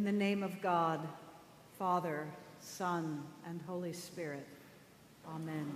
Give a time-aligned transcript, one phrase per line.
[0.00, 1.06] In the name of God,
[1.78, 2.26] Father,
[2.58, 4.46] Son, and Holy Spirit.
[5.28, 5.70] Amen.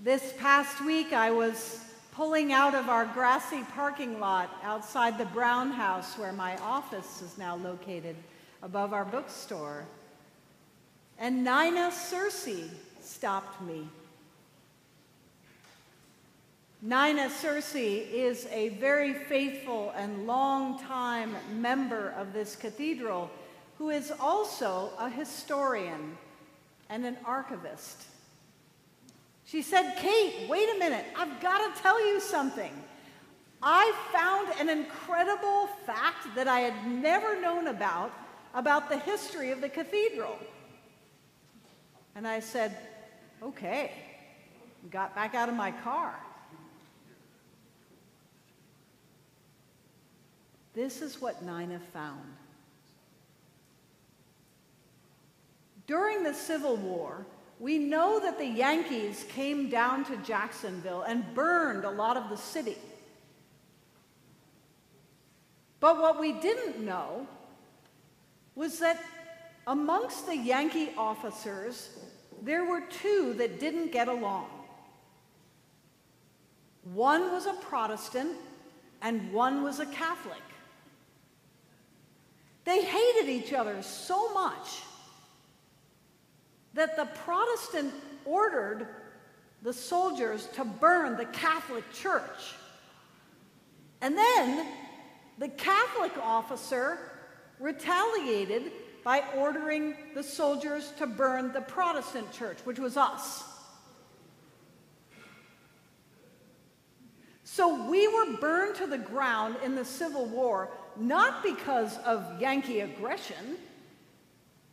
[0.00, 5.70] This past week, I was pulling out of our grassy parking lot outside the Brown
[5.70, 8.16] House, where my office is now located,
[8.62, 9.86] above our bookstore.
[11.18, 12.68] And Nina Searcy
[13.02, 13.88] stopped me.
[16.82, 23.30] Nina Searcy is a very faithful and long-time member of this cathedral
[23.76, 26.16] who is also a historian
[26.88, 28.04] and an archivist.
[29.44, 32.72] She said, Kate, wait a minute, I've got to tell you something.
[33.62, 38.10] I found an incredible fact that I had never known about,
[38.54, 40.38] about the history of the cathedral.
[42.14, 42.76] And I said,
[43.42, 43.92] okay.
[44.90, 46.14] Got back out of my car.
[50.74, 52.24] This is what Nina found.
[55.86, 57.26] During the Civil War,
[57.58, 62.36] we know that the Yankees came down to Jacksonville and burned a lot of the
[62.36, 62.78] city.
[65.80, 67.26] But what we didn't know
[68.54, 69.02] was that
[69.66, 71.90] amongst the Yankee officers,
[72.42, 74.48] there were two that didn't get along.
[76.84, 78.32] One was a Protestant
[79.02, 80.42] and one was a Catholic.
[82.64, 84.82] They hated each other so much
[86.74, 87.92] that the Protestant
[88.24, 88.86] ordered
[89.62, 92.54] the soldiers to burn the Catholic Church.
[94.00, 94.66] And then
[95.38, 96.98] the Catholic officer
[97.58, 98.72] retaliated
[99.04, 103.44] by ordering the soldiers to burn the Protestant church, which was us.
[107.44, 112.80] So we were burned to the ground in the Civil War, not because of Yankee
[112.80, 113.56] aggression,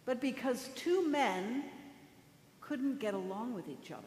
[0.05, 1.63] but because two men
[2.61, 4.03] couldn't get along with each other.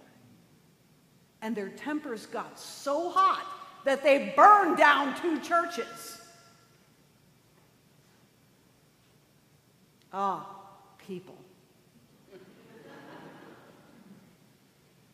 [1.42, 3.46] And their tempers got so hot
[3.84, 6.19] that they burned down two churches.
[10.12, 10.46] Ah,
[10.98, 11.36] people.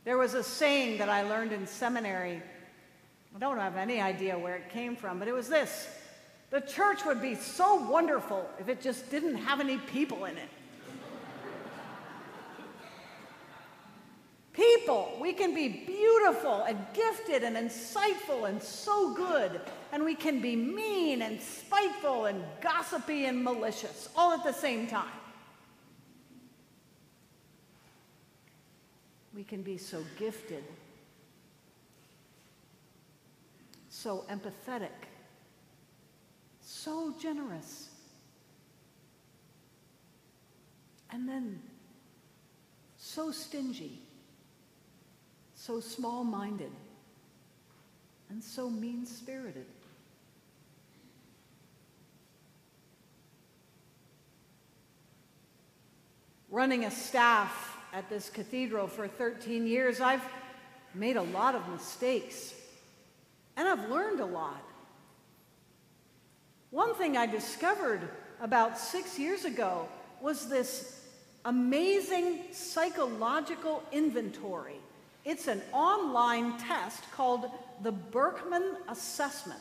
[0.05, 2.41] There was a saying that I learned in seminary.
[3.35, 5.89] I don't have any idea where it came from, but it was this
[6.51, 10.49] The church would be so wonderful if it just didn't have any people in it.
[14.53, 19.61] people, we can be beautiful and gifted and insightful and so good,
[19.93, 24.87] and we can be mean and spiteful and gossipy and malicious all at the same
[24.87, 25.09] time.
[29.35, 30.65] We can be so gifted,
[33.89, 34.89] so empathetic,
[36.61, 37.91] so generous,
[41.11, 41.61] and then
[42.97, 44.01] so stingy
[45.67, 46.71] so small minded,
[48.31, 49.67] and so mean spirited.
[56.57, 60.25] Running a staff at this cathedral for 13 years, I've
[60.95, 62.55] made a lot of mistakes,
[63.59, 64.65] and I've learned a lot.
[66.71, 68.09] One thing I discovered
[68.41, 69.87] about six years ago
[70.23, 70.99] was this
[71.45, 74.81] amazing psychological inventory
[75.27, 77.51] it's an online test called
[77.83, 79.61] the Birkman Assessment.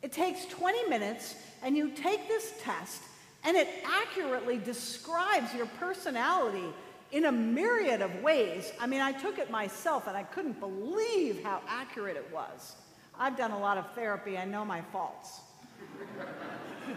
[0.00, 3.00] It takes 20 minutes, and you take this test,
[3.44, 6.64] and it accurately describes your personality
[7.12, 8.72] in a myriad of ways.
[8.80, 12.76] I mean, I took it myself, and I couldn't believe how accurate it was.
[13.18, 15.40] I've done a lot of therapy, I know my faults.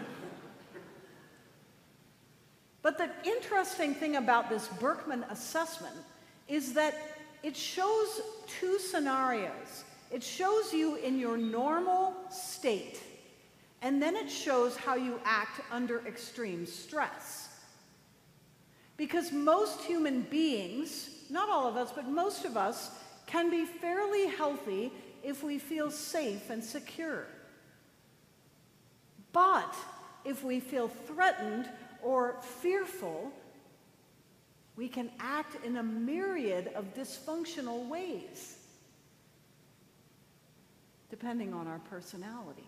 [2.82, 5.94] but the interesting thing about this Birkman assessment
[6.48, 6.94] is that
[7.42, 9.84] it shows two scenarios.
[10.10, 13.00] It shows you in your normal state,
[13.82, 17.48] and then it shows how you act under extreme stress.
[18.96, 22.90] Because most human beings, not all of us, but most of us,
[23.26, 24.92] can be fairly healthy
[25.22, 27.26] if we feel safe and secure.
[29.32, 29.74] But
[30.24, 31.68] if we feel threatened
[32.02, 33.30] or fearful,
[34.76, 38.56] we can act in a myriad of dysfunctional ways,
[41.10, 42.66] depending on our personality.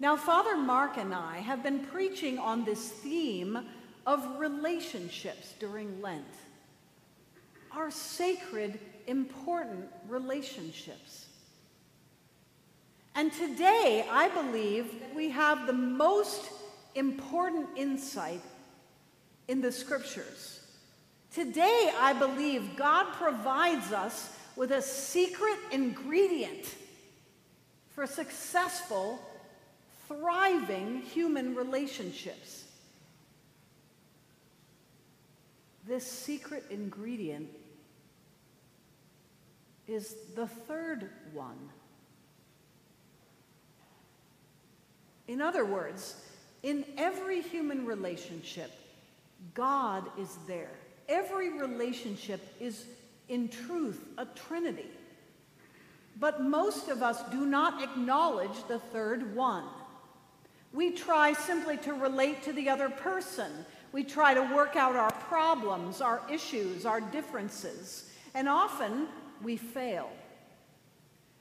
[0.00, 3.66] Now, Father Mark and I have been preaching on this theme
[4.06, 6.24] of relationships during Lent.
[7.70, 11.26] Our sacred, important relationships.
[13.14, 16.48] And today, I believe we have the most
[16.94, 18.40] important insight
[19.48, 20.60] in the scriptures.
[21.30, 26.74] Today, I believe God provides us with a secret ingredient
[27.90, 29.20] for successful,
[30.10, 32.64] thriving human relationships.
[35.86, 37.48] This secret ingredient
[39.86, 41.70] is the third one.
[45.28, 46.16] In other words,
[46.64, 48.72] in every human relationship,
[49.54, 50.72] God is there.
[51.08, 52.84] Every relationship is,
[53.28, 54.90] in truth, a trinity.
[56.18, 59.64] But most of us do not acknowledge the third one.
[60.72, 63.50] We try simply to relate to the other person.
[63.92, 69.08] We try to work out our problems, our issues, our differences, and often
[69.42, 70.10] we fail.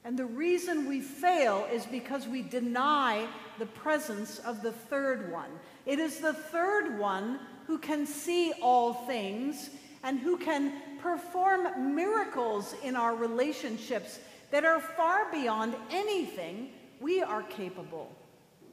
[0.04, 3.28] And the reason we fail is because we deny
[3.60, 5.52] the presence of the third one.
[5.86, 9.70] It is the third one who can see all things
[10.04, 17.44] and who can perform miracles in our relationships that are far beyond anything we are
[17.44, 18.16] capable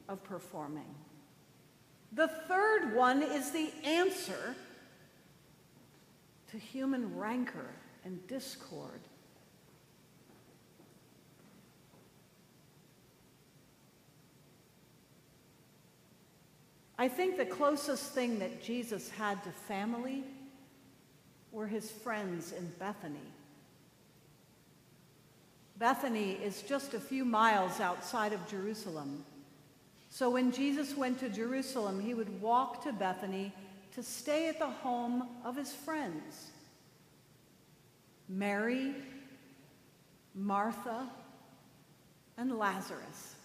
[0.09, 0.95] of performing.
[2.13, 4.55] The third one is the answer
[6.51, 7.69] to human rancor
[8.05, 9.01] and discord.
[16.97, 20.23] I think the closest thing that Jesus had to family
[21.51, 23.19] were his friends in Bethany.
[25.77, 29.23] Bethany is just a few miles outside of Jerusalem.
[30.09, 33.53] So when Jesus went to Jerusalem, he would walk to Bethany
[33.93, 36.51] to stay at the home of his friends
[38.29, 38.93] Mary,
[40.35, 41.07] Martha,
[42.37, 43.35] and Lazarus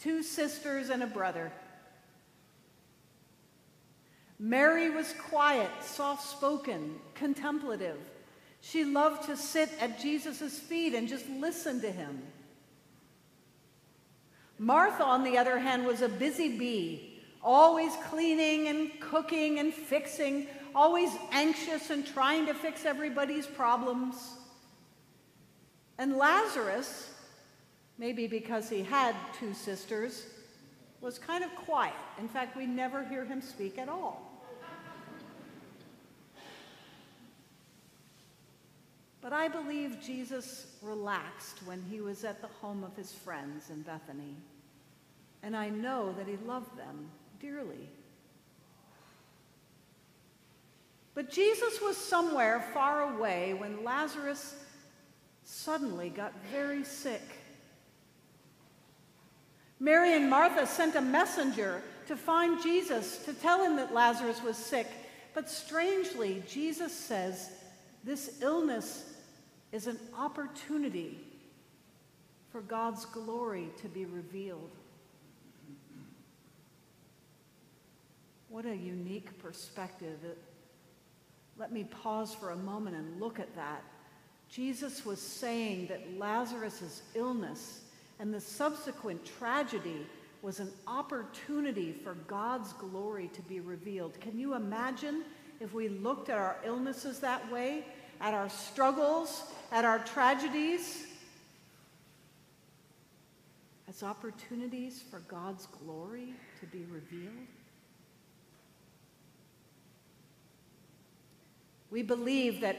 [0.00, 1.52] two sisters and a brother.
[4.38, 7.98] Mary was quiet, soft spoken, contemplative.
[8.62, 12.22] She loved to sit at Jesus' feet and just listen to him.
[14.60, 20.48] Martha, on the other hand, was a busy bee, always cleaning and cooking and fixing,
[20.74, 24.34] always anxious and trying to fix everybody's problems.
[25.96, 27.10] And Lazarus,
[27.96, 30.26] maybe because he had two sisters,
[31.00, 31.94] was kind of quiet.
[32.18, 34.29] In fact, we never hear him speak at all.
[39.30, 43.82] But I believe Jesus relaxed when he was at the home of his friends in
[43.82, 44.34] Bethany.
[45.44, 47.08] And I know that he loved them
[47.40, 47.88] dearly.
[51.14, 54.56] But Jesus was somewhere far away when Lazarus
[55.44, 57.22] suddenly got very sick.
[59.78, 64.56] Mary and Martha sent a messenger to find Jesus to tell him that Lazarus was
[64.56, 64.88] sick.
[65.34, 67.50] But strangely, Jesus says
[68.02, 69.04] this illness
[69.72, 71.18] is an opportunity
[72.50, 74.70] for God's glory to be revealed.
[78.48, 80.18] What a unique perspective.
[81.56, 83.84] Let me pause for a moment and look at that.
[84.48, 87.82] Jesus was saying that Lazarus' illness
[88.18, 90.04] and the subsequent tragedy
[90.42, 94.18] was an opportunity for God's glory to be revealed.
[94.20, 95.22] Can you imagine
[95.60, 97.84] if we looked at our illnesses that way,
[98.20, 101.06] at our struggles, at our tragedies,
[103.88, 107.46] as opportunities for God's glory to be revealed?
[111.90, 112.76] We believe that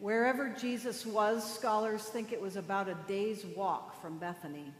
[0.00, 4.72] Wherever Jesus was, scholars think it was about a day's walk from Bethany.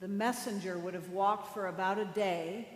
[0.00, 2.68] The messenger would have walked for about a day,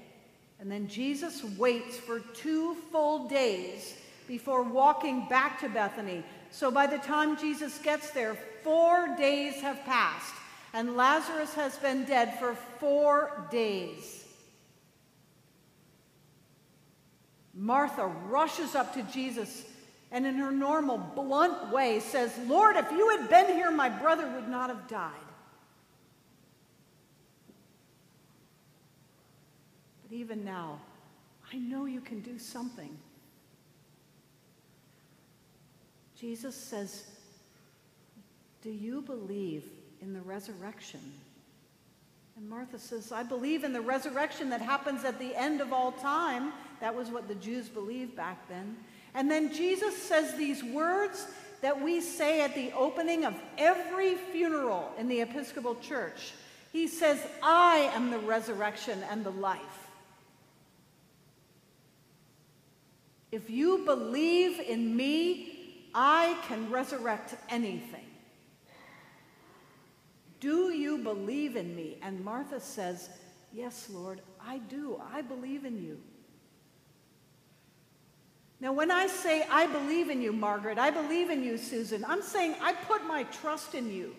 [0.61, 3.97] and then Jesus waits for two full days
[4.33, 6.25] before walking back to Bethany.
[6.51, 10.33] So by the time Jesus gets there, four days have passed,
[10.73, 14.25] and Lazarus has been dead for four days.
[17.53, 19.67] Martha rushes up to Jesus
[20.11, 24.27] and in her normal blunt way says, Lord, if you had been here, my brother
[24.31, 25.13] would not have died.
[30.03, 30.81] But even now,
[31.53, 32.97] I know you can do something.
[36.23, 37.03] Jesus says,
[38.63, 39.65] Do you believe
[40.01, 41.01] in the resurrection?
[42.37, 45.91] And Martha says, I believe in the resurrection that happens at the end of all
[45.91, 46.53] time.
[46.79, 48.77] That was what the Jews believed back then.
[49.15, 51.27] And then Jesus says these words
[51.61, 56.35] that we say at the opening of every funeral in the Episcopal Church.
[56.73, 59.89] He says, I am the resurrection and the life.
[63.33, 65.62] If you believe in me,
[65.95, 68.07] I can resurrect anything.
[70.41, 71.99] Do you believe in me?
[72.03, 73.11] And Martha says,
[73.53, 75.01] Yes, Lord, I do.
[75.13, 76.01] I believe in you.
[78.61, 82.23] Now, when I say I believe in you, Margaret, I believe in you, Susan, I'm
[82.23, 84.15] saying I put my trust in you.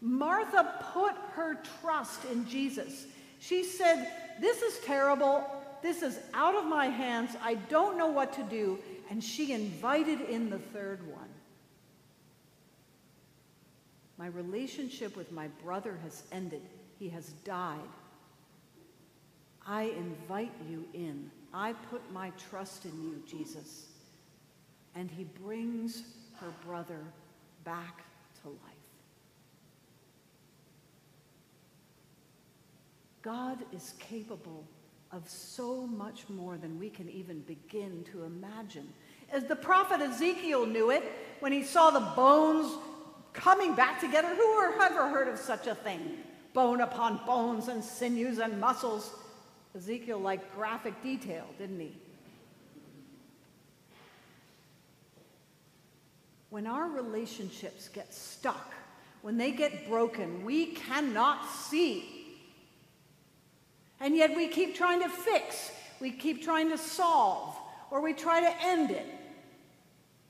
[0.00, 3.06] Martha put her trust in Jesus.
[3.40, 4.10] She said,
[4.40, 5.44] This is terrible.
[5.82, 7.36] This is out of my hands.
[7.42, 8.78] I don't know what to do.
[9.10, 11.28] And she invited in the third one.
[14.18, 16.62] My relationship with my brother has ended.
[16.98, 17.78] He has died.
[19.66, 21.30] I invite you in.
[21.54, 23.86] I put my trust in you, Jesus.
[24.94, 26.02] And he brings
[26.40, 27.00] her brother
[27.64, 28.02] back
[28.42, 28.58] to life.
[33.22, 34.64] God is capable
[35.10, 38.88] of so much more than we can even begin to imagine.
[39.30, 41.02] As the prophet Ezekiel knew it
[41.40, 42.72] when he saw the bones
[43.32, 44.28] coming back together.
[44.28, 46.18] Who ever heard of such a thing?
[46.52, 49.12] Bone upon bones and sinews and muscles.
[49.76, 51.92] Ezekiel liked graphic detail, didn't he?
[56.50, 58.72] When our relationships get stuck,
[59.20, 62.17] when they get broken, we cannot see.
[64.00, 67.56] And yet we keep trying to fix, we keep trying to solve,
[67.90, 69.06] or we try to end it.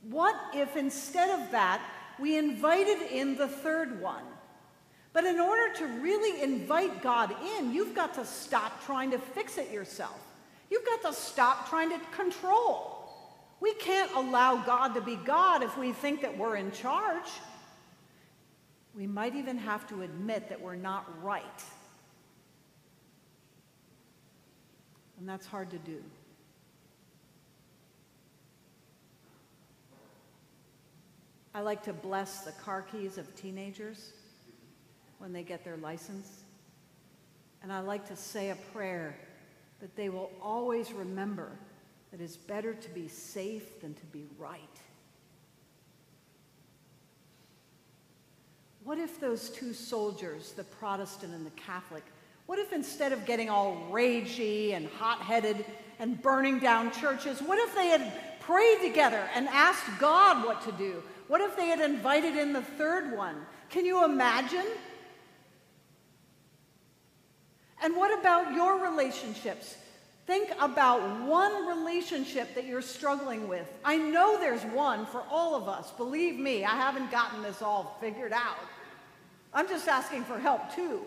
[0.02, 1.82] What if instead of that,
[2.18, 4.24] we invited in the third one?
[5.12, 9.58] But in order to really invite God in, you've got to stop trying to fix
[9.58, 10.18] it yourself.
[10.70, 12.94] You've got to stop trying to control.
[13.60, 17.28] We can't allow God to be God if we think that we're in charge.
[18.94, 21.44] We might even have to admit that we're not right.
[25.18, 26.02] And that's hard to do.
[31.54, 34.12] I like to bless the car keys of teenagers
[35.18, 36.44] when they get their license.
[37.62, 39.18] And I like to say a prayer
[39.80, 41.50] that they will always remember
[42.12, 44.60] that it's better to be safe than to be right.
[48.84, 52.04] What if those two soldiers, the Protestant and the Catholic,
[52.48, 55.66] what if instead of getting all ragey and hot headed
[55.98, 60.72] and burning down churches, what if they had prayed together and asked God what to
[60.72, 61.02] do?
[61.26, 63.36] What if they had invited in the third one?
[63.68, 64.64] Can you imagine?
[67.82, 69.76] And what about your relationships?
[70.26, 73.70] Think about one relationship that you're struggling with.
[73.84, 75.90] I know there's one for all of us.
[75.98, 78.56] Believe me, I haven't gotten this all figured out.
[79.52, 81.02] I'm just asking for help too.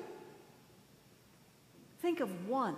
[2.01, 2.75] Think of one.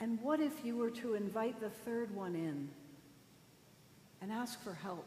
[0.00, 2.68] And what if you were to invite the third one in
[4.20, 5.06] and ask for help?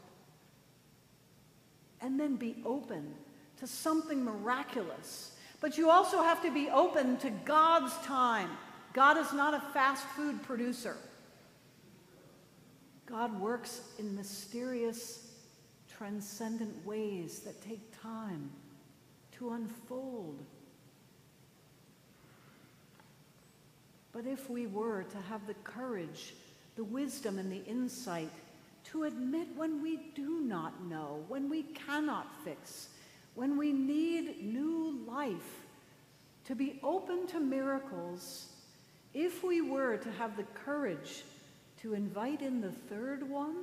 [2.00, 3.14] And then be open
[3.58, 5.32] to something miraculous.
[5.60, 8.50] But you also have to be open to God's time
[8.92, 10.96] God is not a fast food producer.
[13.06, 15.30] God works in mysterious,
[15.88, 18.50] transcendent ways that take time
[19.32, 20.44] to unfold.
[24.12, 26.34] But if we were to have the courage,
[26.76, 28.30] the wisdom, and the insight
[28.84, 32.88] to admit when we do not know, when we cannot fix,
[33.34, 35.62] when we need new life,
[36.44, 38.48] to be open to miracles
[39.14, 41.24] if we were to have the courage
[41.80, 43.56] to invite in the third one,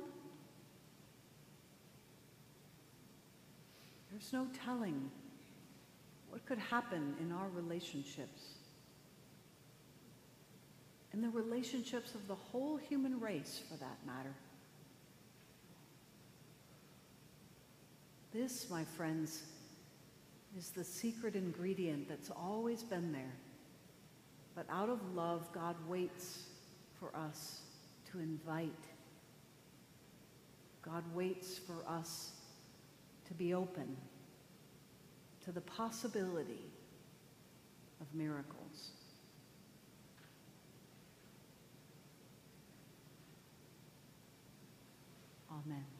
[4.10, 5.10] there's no telling
[6.30, 8.59] what could happen in our relationships.
[11.12, 14.34] In the relationships of the whole human race, for that matter.
[18.32, 19.42] This, my friends,
[20.56, 23.32] is the secret ingredient that's always been there
[24.54, 26.44] but out of love, God waits
[26.98, 27.60] for us
[28.10, 28.70] to invite.
[30.82, 32.32] God waits for us
[33.26, 33.96] to be open
[35.44, 36.64] to the possibility
[38.00, 38.90] of miracles.
[45.50, 45.99] Amen.